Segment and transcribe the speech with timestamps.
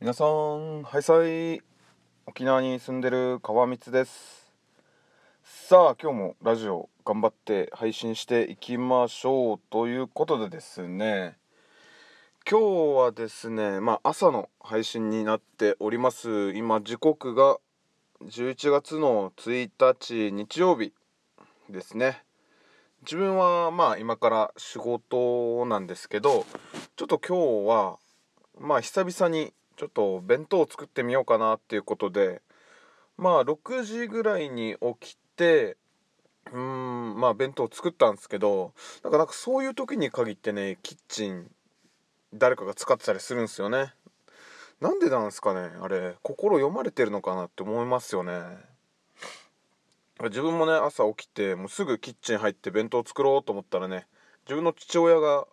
[0.00, 1.60] 皆さんハイサイ
[2.24, 4.46] 沖縄に住んでる川光です。
[5.42, 11.36] さあ今日もラジオ頑張って配信していきましょうということでですね。
[12.48, 12.60] 今
[12.94, 16.52] 日はですねまあ朝の配信になっております。
[16.54, 17.56] 今時刻が
[18.22, 20.92] 11月の1日日曜日
[21.68, 22.22] ですね。
[23.02, 26.46] 自分はまあ今から仕事なんですけど
[26.94, 27.98] ちょっと今日は
[28.60, 32.42] まあ久々にちょっと弁当を作ってみようかなっていうことで
[33.16, 35.76] まあ6時ぐらいに起きて
[36.52, 38.72] うーんまあ弁当を作ったんですけど
[39.04, 41.48] なんかなんかそういう時に限ってねキッチン
[42.34, 43.94] 誰かが使ってたりするんですよね。
[44.80, 48.42] なんでなんですかねあれ心読まれてるのかなって思いますよね。
[50.24, 54.08] 自分もね朝起きてもうすぐキッチン入って弁当作ろうと思ったらね
[54.44, 55.46] 自分の父親が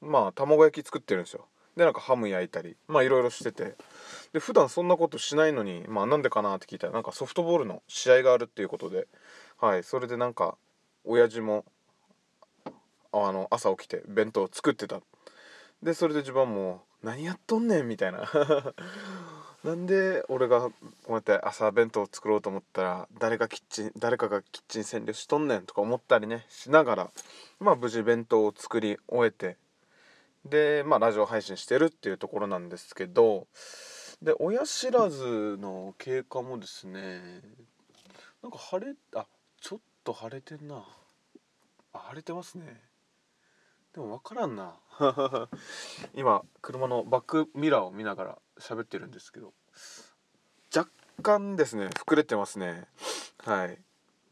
[0.00, 1.46] まあ卵焼き作ってるんですよ。
[1.76, 3.76] でなんかハム焼いたりまあいろいろしてて。
[4.32, 9.06] で普段そんなことしないのにまあなんでかなって聞いたらなんかソフトボールの試合があるっていうことで。
[9.58, 10.56] はいそれでなんか
[11.04, 11.64] 親父も
[13.12, 15.00] あの朝起きて弁当作ってた。
[15.82, 18.28] でそれで自分はもう何やっとんねんみたいな。
[19.62, 20.72] なんで俺がこ
[21.10, 27.10] うやって朝弁当作ろうと思ったら誰がキッチン誰かがキッチン占領しとんねんとか思ったりねしながら
[27.60, 29.61] まあ無事弁当を作り終えて。
[30.44, 33.46] でまあラジオ配信してるっていうところなんですけど
[34.20, 37.20] で親知らずの経過もですね
[38.42, 39.26] なんか晴れあ
[39.60, 40.84] ちょっと晴れてんな。
[41.92, 42.80] あ晴れてますね。
[43.94, 44.74] でも分からんな。
[46.14, 49.54] 今車のバックミラーを見ながら喋ってるんですけど
[50.74, 50.90] 若
[51.22, 52.88] 干ですね膨れてますね。
[53.38, 53.78] はい。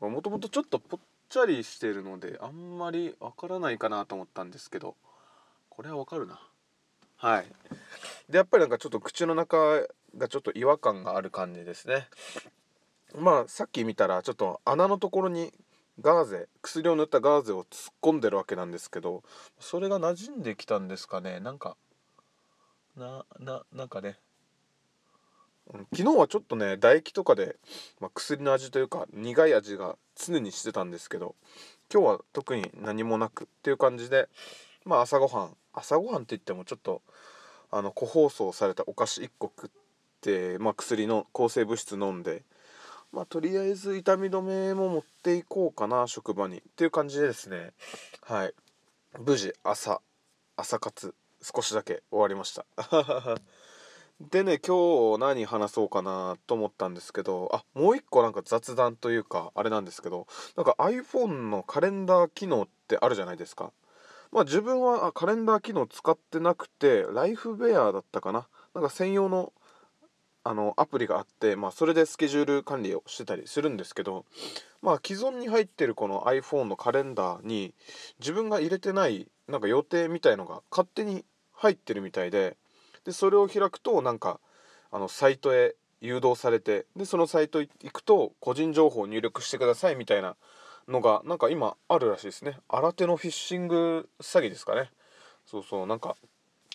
[0.00, 4.97] もともとちょっとぽっちゃりしてるのであんまりわからないかなと思ったんですけど。
[5.81, 6.39] これはわかるな。
[7.17, 7.47] はい。
[8.28, 9.56] でやっぱりなんかちょっと口の中
[10.14, 12.06] がちょっと違和感がある感じですね。
[13.19, 15.55] まあさっき見たらちょっと穴のところに
[15.98, 19.23] ガーゼ薬を塗ったガーゼを突っ込んでるわけなんですけど
[19.58, 21.41] それが馴染んできたんですかね。
[21.41, 21.79] なんか
[22.95, 24.18] なななんかね。
[25.95, 27.57] 昨日はちょっとね唾液とかで、
[28.01, 31.36] まあ、薬の味というか苦い味が常にしてたんですけど
[31.91, 34.29] 今日は特に何もなくっていう感じで
[34.85, 37.03] まあ朝ごはん朝ごはんって言ってもちょっと
[37.70, 39.70] あの個包装されたお菓子1個食っ
[40.20, 42.42] て、まあ、薬の抗生物質飲んで
[43.13, 47.73] まあとりあえず痛み止めも持っていこうかな職場にっていう感じでですね。
[48.23, 48.55] はい。
[49.19, 50.01] 無事朝
[50.57, 52.64] 朝活少しだけ終わりました。
[54.20, 60.27] でね今日何話そうかなと思ったんですけどあもう一個なんか雑談というかあれなんですけど
[60.57, 63.73] なんか iPhone のカレンダー機能ってあるじゃないですか。
[64.33, 68.48] まあ自分はカレンダー機能使ってなくてライフベアだったかな。
[68.74, 69.52] なんか専用の
[70.42, 74.24] あのアプリがあって、まあ、それでスケジュール管理をしてたりするんですけど、
[74.80, 77.74] まあ、既存に入ってるこの iPhone のカレンダーに
[78.20, 82.57] 自分が入れてないなんか予定みたいのが勝手に入ってるみたいで
[83.05, 84.41] でそれを開くとなんか
[84.91, 90.36] あのサイトへ誘導されてでそのサイト行くと個人情報を入力してくださいみたいな
[90.90, 92.58] のがなんか今あるらしいですね。
[92.68, 94.90] 新手のフィッシング詐欺ですかね。
[95.46, 95.86] そうそう。
[95.86, 96.17] なんか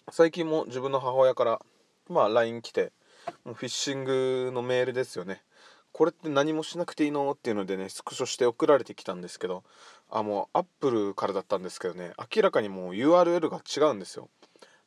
[0.09, 1.61] 最近も自分の母親から
[2.09, 2.91] まあ LINE 来て
[3.43, 5.43] もうフィッシングのメールですよね。
[5.91, 7.31] これって何もしなくていいの？
[7.31, 9.63] っていうのでねスクショして送られてきたんですけど
[10.09, 14.29] あもうアップルからだったんですけどね明らかにもう URL が違うんですよ。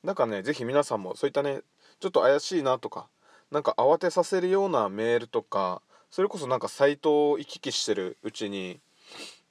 [0.05, 1.61] だからね是非皆さんもそういったね
[2.01, 3.09] ちょっと怪しいなとか
[3.51, 8.81] なんか慌てさせるようなメールとかそれこそなんかサイトを行き来してるうちに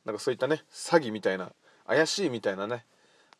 [0.08, 1.52] なんかそういったね詐欺みたいな
[1.86, 2.86] 怪しいみたいなね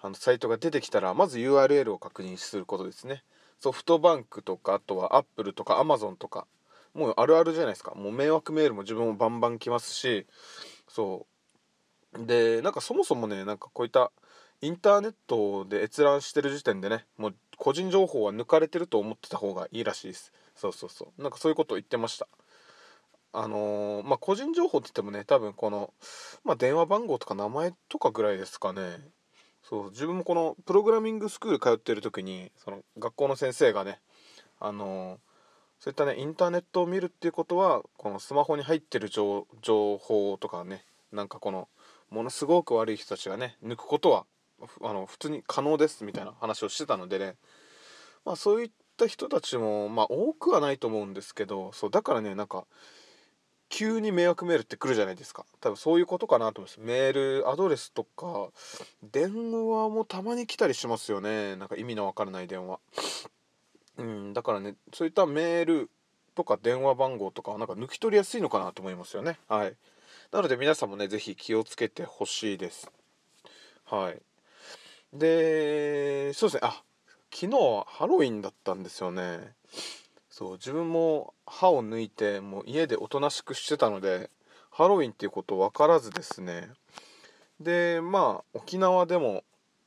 [0.02, 3.24] あのサイトが出てきたらまず URL を確認することですね。
[3.60, 6.46] ソフトバンクとかあとはアップルとかアマゾンとか
[6.94, 7.96] もうあるあるじゃないですか。
[7.96, 10.28] もう迷惑メールも自分もバンバン来ますし
[10.90, 11.26] そ
[12.14, 12.26] う。
[12.26, 14.12] でなんかそもそもねなんかこういった
[14.60, 20.34] インターネットで閲覧してる時点でねもう個人情報は抜かれてると思ってた方がいいらしいです。
[20.54, 21.22] そうそうそう。
[21.22, 22.28] なんかそういうことを言ってました。
[23.34, 25.94] あのーまあ個人情報って言ってもね多分この、
[26.44, 28.82] まあ、電話番号とか名前とかぐらいですかね。
[29.64, 34.00] そう自分もこのプログラミングスクール通ってる時にその学校の先生がね
[34.62, 35.20] あの
[35.80, 41.68] そういったねインターネットを見るっていうことはこのスマホに入ってる情報とかねなんかこの
[42.10, 44.26] ものすごく悪い人たちがね抜くことは
[44.82, 47.36] あの普通に可能ですみたいな話をしてたのでね。
[48.26, 52.66] まあそういった人たちもまあ多くはないと思うんですけどそうだからねなんか
[53.70, 55.46] 急に迷惑メールって来るじゃないですか。
[55.60, 56.80] 多分そういうことかなと思います。
[56.80, 58.50] メールアドレスとか
[59.04, 61.56] 電話もたまに来たりしますよね。
[61.56, 62.80] なんか意味のわからない電話。
[63.98, 65.90] うんだからねそういったメール
[66.36, 69.40] とか電話番号とかはなんか抜き取りやすいのかなと思いますよね。
[69.48, 69.76] はい。
[70.32, 72.92] なので皆さんもね是非気をつけてほしいです。
[73.86, 74.22] はい。
[75.14, 76.62] でそうですね。
[76.64, 76.84] あ
[77.34, 79.54] 昨日はハロウィンだったんですよね。
[80.38, 84.30] そう自分も歯を抜いてもう家でおとなしくしてたので
[84.70, 86.70] ハロウィンっていうこと分からずですね。
[87.60, 89.44] でまあ沖縄でも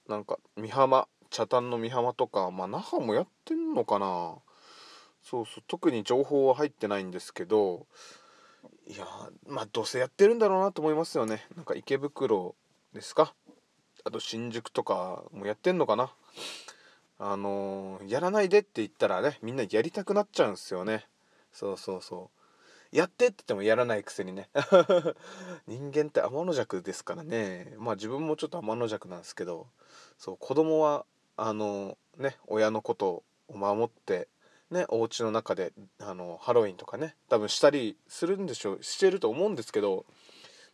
[0.09, 4.35] なんか美浜北谷の美浜とかまあ那覇もやってんのかな。
[5.23, 7.87] そうそう特に情報は入ってないんですけど
[8.89, 9.07] いや
[9.47, 11.47] まあどうせやってるんだろうなと思いますよね。
[11.55, 12.57] なんか池袋
[12.93, 13.35] ですか？
[14.03, 16.11] あと新宿とかもやってんのかな？
[17.23, 21.07] あの、やらないでって言ったらねみんなやりたくなっちゃうんですよね。
[21.53, 22.31] そうそうそ
[22.93, 22.97] う。
[22.97, 24.49] やってって言ってもやらないくせにね。
[25.69, 27.75] 人間って天の弱ですからね。
[27.77, 29.67] まあ自分もちょっと天の弱なんですけど。
[30.17, 31.05] そう子供は
[31.37, 34.29] あの、ね親のことを守って
[34.71, 40.05] ねお家の中であのハロウィンとかね多分したりするんでしょうしてると思うんですけど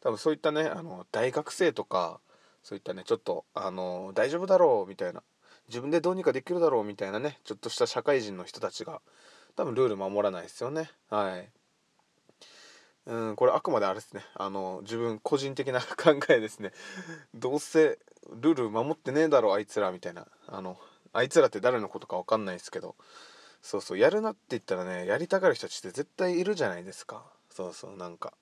[0.00, 2.20] 多分そういったねあの大学生とか
[2.62, 5.22] そういったねちょっとあの大丈夫だろうみたいな
[5.68, 9.00] 自分でどうにかできるだろうみたいなねちょっとした社会人の人たちが
[9.56, 10.90] 多分ルール守らないですよね。
[11.10, 11.48] はい。
[13.06, 14.24] うんこれあくまであれですね。
[14.34, 16.72] あの自分個人的な考えですね。
[17.34, 17.98] どうせ
[18.40, 20.26] ルール守ってねえだろあいつらみたいな。
[20.48, 20.76] あの
[21.12, 22.96] あいつらって誰のことか分かんないですけど。
[23.62, 27.24] そうそうやるなって言ったらねやりたがる人たちって絶対いるじゃないですか。
[27.50, 28.34] そうそうなんか。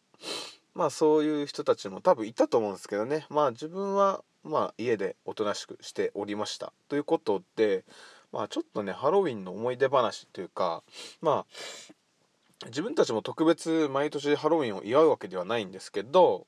[0.75, 3.27] まあそういう人たちも多分いたと思うんですけどね。
[3.31, 6.73] まあ自分はまあ家でおとなしくしておりました。
[6.89, 7.85] ということで
[8.33, 10.83] まあちょっとねハロウィンの思い出話というか
[11.21, 11.47] ま
[12.65, 16.47] あ自分たちも特別毎年ハロウィンを祝うわけではないんですけど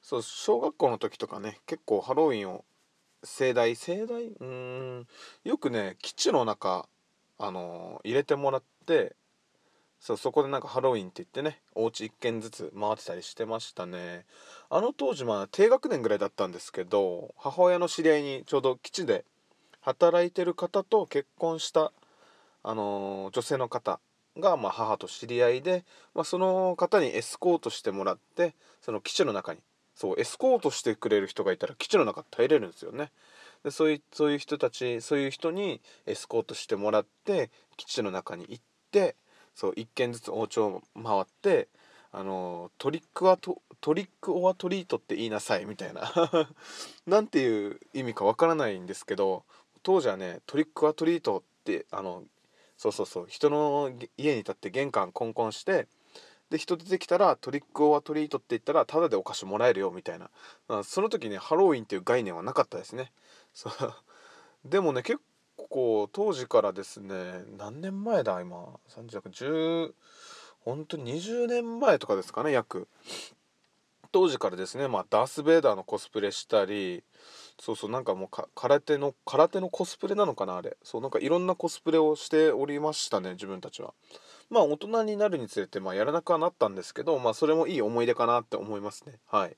[0.00, 2.64] そう小学校の時とかね結構ハロウィンを
[3.24, 4.26] 盛大盛大？
[4.40, 5.06] うん
[5.44, 6.88] よくね基地の中
[7.38, 9.14] あのー、入れてもらって
[10.02, 14.26] そうそこでなんかハロウィンって言ってねお家1軒ずつ回ってたりしてましたね。
[14.68, 19.24] あの当時まあ低学年ぐらいだったんですけど母親の知り合いにちょうど基地で
[19.80, 21.92] 働いてる方と結婚した
[22.64, 24.00] あのー、女性の方
[24.40, 25.84] がまあ母と知り合いで、
[26.16, 29.60] まあ、その方にエスコートしてもらってその基地の中に
[29.94, 33.12] そうエスコートしてくれる人がいたら基地の中耐えれるんですよね。
[33.62, 39.14] でそういうそういう人たちそういう人にエスコートしてもらって基地の中に行って
[39.54, 41.68] そう1軒ずつお家を回って
[42.12, 46.12] あのトリックはトトリックオアトリートって言いなさいみたいな。
[47.06, 49.44] なんていう意味かわからないんですけど
[49.82, 52.24] 当時はねトリックオアトリートってあの
[52.76, 55.88] そうそうそう人の家に立って玄関コンコンして
[56.50, 60.30] で人出てきたらトリックオアトリートって言ったらタダでお菓子もらえるよみたいな。
[60.84, 63.10] その時ねハロウィンっていう概念はなかったですね。
[63.54, 63.72] そう。
[64.64, 65.18] でもね結
[65.68, 68.78] 構当時からですね何年前だ今。
[68.88, 69.94] 3010
[70.60, 72.88] 本当に20年前とかですかね約。
[74.12, 77.02] 当時からですねまあダース・ベイダーのコスプレしたり
[77.58, 80.76] そうそうなんかもう空手の空手のコスプレなのかなあれ。
[80.82, 83.94] そうなんかいろんなコスプレをしておりましたね自分たちは。
[84.50, 89.14] まあ大人になるにつれてまあやらなくはなったんですけどまあそれもいい思い出かなって思いますね。
[89.26, 89.56] はい。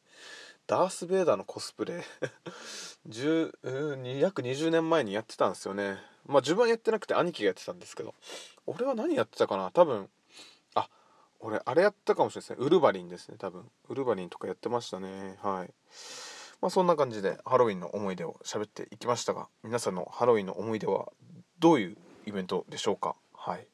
[0.66, 2.02] ダース・ベイダーのコスプレ。
[3.08, 5.98] 10約20年前にやってたんですよね。
[6.26, 8.14] まあ自分はやってなくて兄貴がやってたんですけど。
[8.66, 9.70] 俺は何やってたかな？
[9.72, 10.08] 多分
[10.74, 10.88] あ
[11.40, 12.66] 俺あれやったかもしれないですね。
[12.66, 13.70] ウルヴァリンですね多分。
[13.88, 15.38] ウルヴァリンとかやってましたね。
[15.42, 15.74] はい。
[16.62, 21.12] まあそんな感じでハロウィンの思い出を喋っていきましたが皆さんのハロウィンの思い出は
[21.58, 23.16] どういうイベントでしょうか？
[23.34, 23.68] はい。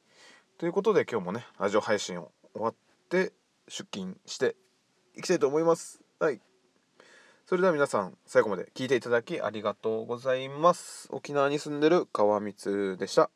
[0.57, 2.75] ということで今日もねラジオ配信を終わっ
[3.07, 3.31] て
[3.69, 4.57] 出勤して
[5.15, 6.01] いきたいと思います。
[6.19, 6.41] はい。
[7.45, 11.07] それでは皆さん最後まで聞いていただきありがとうございます。
[11.11, 13.29] 沖縄に住んでる川光でした。